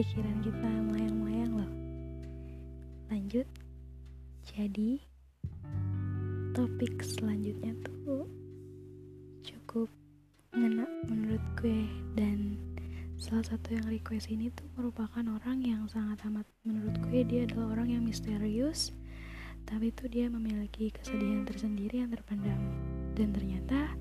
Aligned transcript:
pikiran 0.00 0.40
kita 0.40 0.68
melayang-layang 0.88 1.52
loh. 1.60 1.72
Lanjut. 3.12 3.44
Jadi 4.48 5.02
topik 6.56 7.04
selanjutnya 7.04 7.76
tuh 7.84 8.24
cukup 9.44 9.92
ngena 10.56 10.88
menurut 11.04 11.44
gue 11.60 11.84
dan 12.16 12.56
salah 13.20 13.44
satu 13.44 13.76
yang 13.76 13.86
request 13.92 14.32
ini 14.32 14.48
tuh 14.56 14.66
merupakan 14.72 15.20
orang 15.20 15.60
yang 15.62 15.84
sangat 15.86 16.16
amat 16.26 16.48
menurut 16.64 16.96
gue 17.06 17.20
dia 17.22 17.44
adalah 17.44 17.76
orang 17.78 18.00
yang 18.00 18.02
misterius 18.02 18.90
tapi 19.68 19.92
itu 19.92 20.08
dia 20.08 20.26
memiliki 20.26 20.90
kesedihan 20.90 21.46
tersendiri 21.46 22.02
yang 22.02 22.10
terpendam 22.10 22.58
dan 23.14 23.30
ternyata 23.36 23.94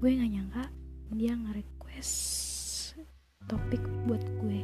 gue 0.00 0.10
gak 0.10 0.32
nyangka 0.32 0.64
dia 1.14 1.36
nge-request 1.38 2.41
topik 3.46 3.82
buat 4.06 4.22
gue. 4.42 4.62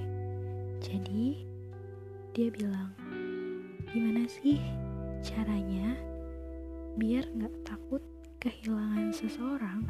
Jadi 0.78 1.42
dia 2.34 2.48
bilang 2.55 2.95
gimana 3.91 4.28
sih 4.30 4.60
caranya 5.24 5.96
biar 6.98 7.27
gak 7.38 7.54
takut 7.66 8.02
kehilangan 8.38 9.10
seseorang? 9.10 9.82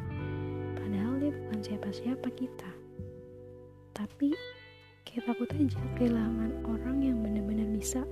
Padahal 0.77 1.21
dia 1.21 1.33
bukan 1.33 1.61
siapa-siapa 1.61 2.29
kita. 2.33 2.71
Tapi 3.93 4.33
kayak 5.05 5.29
takut 5.29 5.49
aja 5.53 5.81
kehilangan 5.97 6.65
orang 6.65 6.97
yang 7.05 7.19
benar-benar 7.21 7.69
bisa 7.73 8.05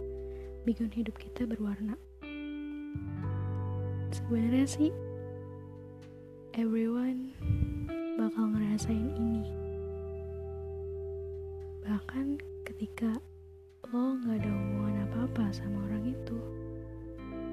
bikin 0.69 0.91
hidup 0.93 1.17
kita 1.17 1.49
berwarna. 1.49 1.95
Sebenarnya 4.13 4.67
sih 4.67 4.91
everyone 6.57 7.37
bakal 8.17 8.49
ngerasain 8.49 9.13
ini 9.21 9.66
bahkan 11.87 12.35
ketika 12.67 13.15
lo 13.95 14.19
nggak 14.19 14.43
ada 14.43 14.51
hubungan 14.51 14.97
apa-apa 15.07 15.55
sama 15.55 15.79
orang 15.87 16.11
itu 16.11 16.39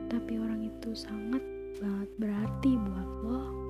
tapi 0.10 0.42
orang 0.42 0.66
itu 0.66 0.90
sangat 0.98 1.42
banget 1.78 2.10
berarti 2.18 2.72
buat 2.82 3.10
lo 3.22 3.64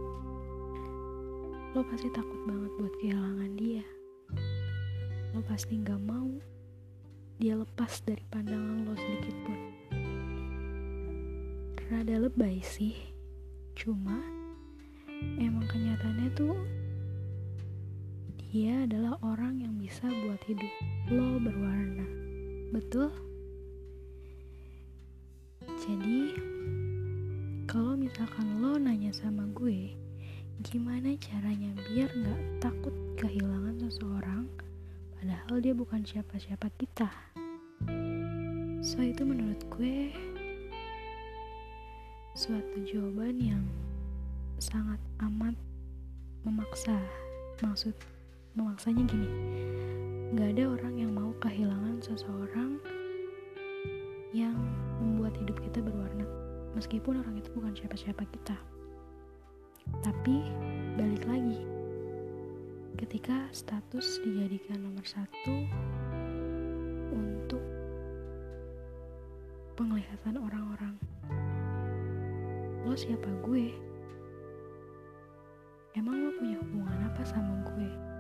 lo 1.74 1.82
pasti 1.90 2.06
takut 2.14 2.38
banget 2.46 2.70
buat 2.78 2.94
kehilangan 3.02 3.52
dia. 3.58 3.82
Lo 5.34 5.42
pasti 5.42 5.82
nggak 5.82 6.06
mau 6.06 6.30
dia 7.42 7.58
lepas 7.58 8.06
dari 8.06 8.22
pandangan 8.30 8.86
lo 8.86 8.94
sedikit 8.94 9.34
pun. 9.42 9.60
Rada 11.90 12.30
lebay 12.30 12.62
sih 12.62 12.94
cuma 13.74 14.22
emang 15.42 15.66
kenyataannya 15.66 16.30
tuh 16.38 16.54
dia 18.54 18.86
adalah 18.86 19.18
orang 19.26 19.66
yang 19.66 19.74
bisa 19.82 20.06
buat 20.06 20.38
hidup 20.46 20.70
lo 21.10 21.42
berwarna. 21.42 22.06
Betul? 22.70 23.10
Jadi 25.82 26.38
kalau 27.66 27.98
misalkan 27.98 28.62
lo 28.62 28.78
nanya 28.78 29.10
sama 29.10 29.50
gue 29.58 29.98
gimana 30.62 31.18
caranya 31.18 31.74
biar 31.82 32.14
nggak 32.14 32.42
takut 32.62 32.94
kehilangan 33.18 33.90
seseorang 33.90 34.46
padahal 35.18 35.58
dia 35.58 35.74
bukan 35.74 36.06
siapa-siapa 36.06 36.70
kita? 36.78 37.10
So 38.86 39.02
itu 39.02 39.26
menurut 39.26 39.66
gue 39.74 40.14
suatu 42.38 42.86
jawaban 42.86 43.42
yang 43.42 43.66
sangat 44.62 45.02
amat 45.26 45.58
memaksa. 46.46 47.02
Maksud 47.66 48.13
memaksanya 48.54 49.02
gini 49.10 49.30
nggak 50.34 50.50
ada 50.58 50.64
orang 50.78 50.94
yang 50.98 51.12
mau 51.14 51.34
kehilangan 51.42 51.98
seseorang 52.06 52.78
yang 54.30 54.54
membuat 55.02 55.34
hidup 55.42 55.58
kita 55.62 55.82
berwarna 55.82 56.26
meskipun 56.78 57.22
orang 57.22 57.38
itu 57.38 57.50
bukan 57.54 57.74
siapa-siapa 57.74 58.26
kita. 58.30 58.58
Tapi 60.02 60.36
balik 60.98 61.26
lagi 61.26 61.66
ketika 62.98 63.50
status 63.50 64.22
dijadikan 64.22 64.86
nomor 64.86 65.06
satu 65.06 65.54
untuk 67.14 67.62
penglihatan 69.74 70.38
orang-orang 70.38 70.94
lo 72.86 72.94
siapa 72.94 73.30
gue? 73.50 73.74
Emang 75.98 76.26
lo 76.26 76.30
punya 76.38 76.58
hubungan 76.58 77.00
apa 77.06 77.22
sama 77.22 77.54
gue 77.74 78.13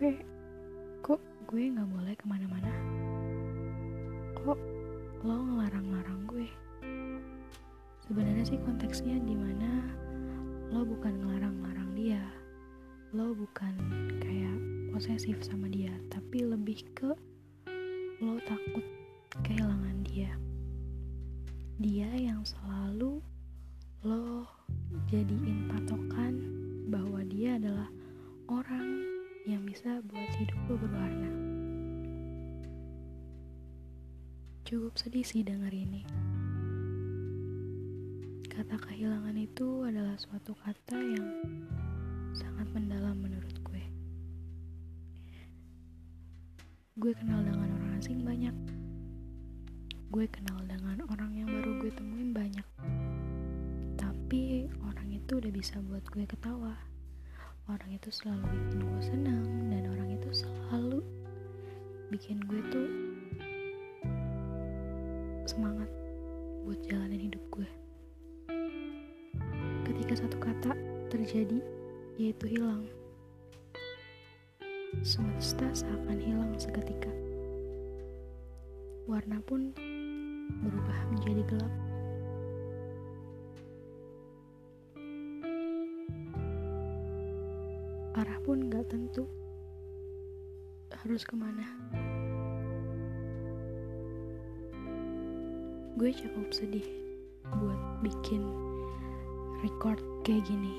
gue 0.00 0.16
kok 1.04 1.20
gue 1.44 1.76
nggak 1.76 1.84
boleh 1.92 2.16
ke 2.16 2.24
mana-mana? 2.24 2.72
Kok 4.32 4.56
lo 5.28 5.36
ngelarang-larang 5.44 6.24
gue? 6.24 6.48
Sebenarnya 8.08 8.48
sih 8.48 8.56
konteksnya 8.64 9.20
di 9.20 9.36
mana 9.36 9.68
lo 10.72 10.88
bukan 10.88 11.20
ngelarang-larang 11.20 11.92
dia. 11.92 12.24
Lo 13.12 13.36
bukan 13.36 13.76
kayak 14.24 14.56
posesif 14.88 15.36
sama 15.44 15.68
dia 15.68 15.92
tapi 16.08 16.48
lebih 16.48 16.80
ke 16.96 17.12
lo 18.24 18.40
takut 18.48 18.86
kehilangan 19.44 20.00
dia. 20.08 20.32
Dia 21.76 22.08
yang 22.16 22.40
selalu 22.48 23.20
lo 24.08 24.48
jadiin 25.12 25.68
patokan 25.68 26.40
bahwa 26.88 27.20
dia 27.28 27.60
adalah 27.60 27.89
bisa 30.40 30.48
buat 30.48 30.56
hidup 30.56 30.60
lo 30.72 30.74
berwarna. 30.80 31.30
Cukup 34.64 34.94
sedih 34.96 35.20
sih 35.20 35.44
denger 35.44 35.68
ini. 35.68 36.02
Kata 38.48 38.80
kehilangan 38.80 39.36
itu 39.36 39.84
adalah 39.84 40.16
suatu 40.16 40.56
kata 40.56 40.96
yang 40.96 41.28
sangat 42.32 42.72
mendalam 42.72 43.20
menurut 43.20 43.52
gue. 43.60 43.84
Gue 46.96 47.12
kenal 47.12 47.44
dengan 47.44 47.76
orang 47.76 47.92
asing 48.00 48.24
banyak. 48.24 48.56
Gue 50.08 50.24
kenal 50.24 50.64
dengan 50.64 51.04
orang 51.12 51.36
yang 51.36 51.52
baru 51.52 51.84
gue 51.84 51.92
temuin 51.92 52.32
banyak. 52.32 52.66
Tapi 54.00 54.72
orang 54.88 55.08
itu 55.12 55.36
udah 55.36 55.52
bisa 55.52 55.76
buat 55.84 56.04
gue 56.08 56.24
ketawa 56.24 56.99
orang 57.70 57.90
itu 57.94 58.10
selalu 58.10 58.42
bikin 58.50 58.80
gue 58.82 59.02
senang 59.02 59.46
dan 59.70 59.82
orang 59.94 60.10
itu 60.18 60.28
selalu 60.34 61.00
bikin 62.10 62.42
gue 62.50 62.60
tuh 62.74 62.88
semangat 65.46 65.90
buat 66.66 66.78
jalanin 66.86 67.30
hidup 67.30 67.42
gue 67.54 67.68
ketika 69.86 70.26
satu 70.26 70.38
kata 70.42 70.72
terjadi 71.10 71.58
yaitu 72.18 72.58
hilang. 72.58 72.86
Semesta 75.00 75.64
seakan 75.72 76.18
hilang 76.18 76.52
seketika. 76.58 77.08
Warna 79.08 79.40
pun 79.42 79.72
berubah 80.62 80.98
menjadi 81.14 81.42
gelap. 81.46 81.89
Arah 88.20 88.36
pun 88.44 88.68
gak 88.68 88.84
tentu 88.92 89.24
harus 90.92 91.24
ke 91.24 91.32
mana. 91.32 91.64
Gue 95.96 96.12
cukup 96.12 96.52
sedih 96.52 96.84
buat 97.48 97.80
bikin 98.04 98.44
record 99.64 100.04
kayak 100.20 100.44
gini. 100.44 100.76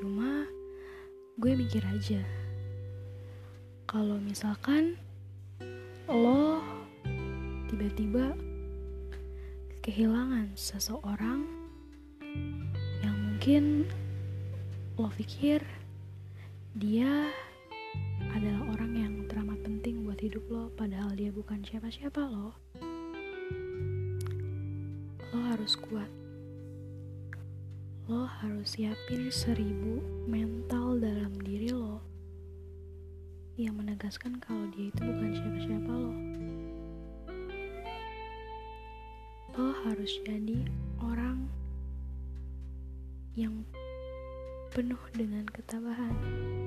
Cuma 0.00 0.48
gue 1.36 1.52
mikir 1.52 1.84
aja 1.92 2.24
kalau 3.84 4.16
misalkan 4.16 4.96
lo 6.08 6.64
tiba-tiba 7.68 8.32
kehilangan 9.84 10.56
seseorang 10.56 11.44
yang 13.04 13.16
mungkin 13.28 13.84
lo 14.96 15.12
pikir 15.20 15.60
dia 16.76 17.32
adalah 18.36 18.68
orang 18.76 18.92
yang 18.92 19.14
teramat 19.32 19.56
penting 19.64 20.04
buat 20.04 20.20
hidup 20.20 20.44
lo 20.52 20.68
padahal 20.76 21.08
dia 21.16 21.32
bukan 21.32 21.64
siapa-siapa 21.64 22.20
lo. 22.20 22.52
Lo 25.32 25.40
harus 25.40 25.72
kuat. 25.80 26.12
Lo 28.12 28.28
harus 28.28 28.76
siapin 28.76 29.32
seribu 29.32 30.04
mental 30.28 31.00
dalam 31.00 31.32
diri 31.40 31.72
lo 31.72 32.04
yang 33.56 33.80
menegaskan 33.80 34.36
kalau 34.36 34.68
dia 34.76 34.92
itu 34.92 35.00
bukan 35.00 35.32
siapa-siapa 35.32 35.92
lo. 35.96 36.12
Lo 39.56 39.72
harus 39.88 40.12
jadi 40.28 40.60
orang 41.00 41.48
yang 43.32 43.64
penuh 44.76 45.00
dengan 45.16 45.48
ketabahan. 45.48 46.65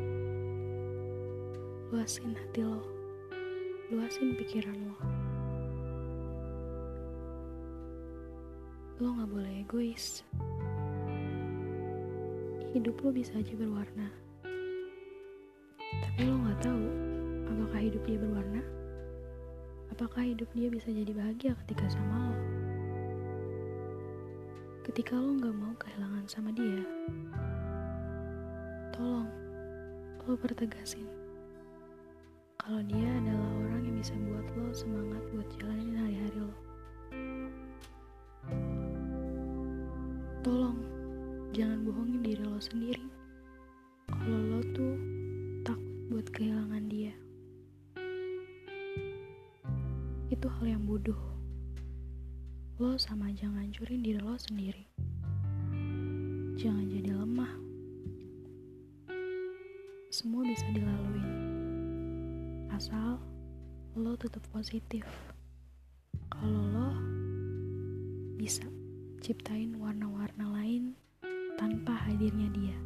Luasin 1.90 2.38
hati 2.38 2.62
lo. 2.62 2.86
luasin 3.90 4.38
pikiran 4.38 4.78
lo. 4.78 4.94
Lo 9.02 9.18
gak 9.18 9.26
boleh 9.34 9.66
egois. 9.66 10.22
Hidup 12.78 12.94
lo 13.02 13.10
bisa 13.10 13.34
aja 13.42 13.58
berwarna. 13.58 14.06
Tapi 15.82 16.30
lo 16.30 16.38
gak 16.46 16.62
tahu 16.62 16.86
apakah 17.50 17.82
hidup 17.82 18.06
dia 18.06 18.22
berwarna? 18.22 18.62
Apakah 19.90 20.30
hidup 20.30 20.50
dia 20.54 20.70
bisa 20.70 20.94
jadi 20.94 21.10
bahagia 21.10 21.58
ketika 21.66 21.90
sama 21.90 22.30
lo? 22.30 22.38
Ketika 24.86 25.18
lo 25.18 25.42
gak 25.42 25.58
mau 25.58 25.74
kehilangan 25.74 26.30
sama 26.30 26.54
dia, 26.54 26.86
tolong 28.94 29.26
lo 30.30 30.38
pertegasin 30.38 31.29
kalau 32.70 32.86
dia 32.86 33.10
adalah 33.18 33.50
orang 33.66 33.82
yang 33.82 33.98
bisa 33.98 34.14
buat 34.30 34.46
lo 34.54 34.70
semangat 34.78 35.24
buat 35.34 35.48
jalanin 35.58 35.98
hari-hari 35.98 36.38
lo. 36.38 36.54
Tolong, 40.46 40.78
jangan 41.50 41.82
bohongin 41.82 42.22
diri 42.22 42.46
lo 42.46 42.62
sendiri. 42.62 43.10
Kalau 44.06 44.38
lo 44.54 44.62
tuh 44.78 44.94
takut 45.66 45.98
buat 46.14 46.30
kehilangan 46.30 46.84
dia. 46.94 47.10
Itu 50.30 50.46
hal 50.62 50.70
yang 50.70 50.86
bodoh. 50.86 51.18
Lo 52.78 53.02
sama 53.02 53.34
aja 53.34 53.50
ngancurin 53.50 54.06
diri 54.06 54.22
lo 54.22 54.38
sendiri. 54.38 54.86
Jangan 56.54 56.86
jadi 56.86 57.18
lemah. 57.18 57.54
Semua 60.14 60.46
bisa 60.46 60.70
dilalui. 60.70 61.09
Asal 62.80 63.20
lo 64.00 64.16
tetap 64.16 64.40
positif. 64.56 65.04
Kalau 66.32 66.64
lo 66.72 66.96
bisa 68.40 68.64
ciptain 69.20 69.76
warna-warna 69.76 70.48
lain 70.48 70.96
tanpa 71.60 71.92
hadirnya 72.08 72.48
dia. 72.56 72.80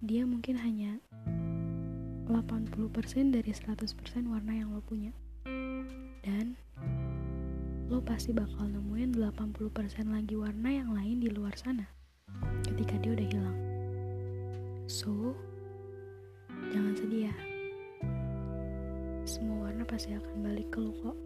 Dia 0.00 0.24
mungkin 0.24 0.56
hanya 0.56 0.96
80% 2.32 2.32
dari 3.28 3.52
100% 3.52 4.32
warna 4.32 4.56
yang 4.56 4.72
lo 4.72 4.80
punya. 4.80 5.12
Dan 6.24 6.56
lo 7.92 8.00
pasti 8.00 8.32
bakal 8.32 8.72
nemuin 8.72 9.20
80% 9.20 9.68
lagi 10.08 10.32
warna 10.32 10.72
yang 10.72 10.96
lain 10.96 11.20
di 11.20 11.28
luar 11.28 11.52
sana 11.60 11.84
ketika 12.64 12.96
dia 13.04 13.12
udah 13.12 13.28
hilang. 13.36 13.58
So, 14.88 15.36
jangan 16.72 16.94
sedih 16.96 17.28
ya. 17.28 17.34
Semua 19.28 19.68
warna 19.68 19.84
pasti 19.84 20.16
akan 20.16 20.36
balik 20.40 20.68
ke 20.72 20.80
lo 20.80 20.92
kok. 21.04 21.18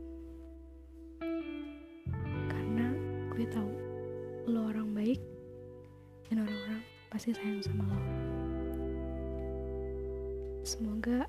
gue 3.43 3.49
tahu 3.49 3.73
lo 4.55 4.71
orang 4.71 4.95
baik 4.95 5.19
dan 6.31 6.47
orang-orang 6.47 6.79
pasti 7.11 7.35
sayang 7.35 7.59
sama 7.59 7.91
lo 7.91 7.99
semoga 10.63 11.27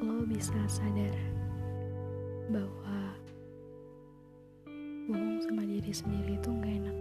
lo 0.00 0.24
bisa 0.24 0.56
sadar 0.64 1.12
bahwa 2.48 3.12
bohong 5.10 5.44
sama 5.44 5.66
diri 5.68 5.92
sendiri 5.92 6.40
itu 6.40 6.48
gak 6.62 6.78
enak 6.78 6.98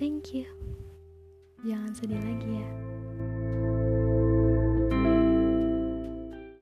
thank 0.00 0.30
you 0.32 0.48
jangan 1.66 1.90
sedih 1.90 2.22
lagi 2.22 2.62
ya 2.62 2.68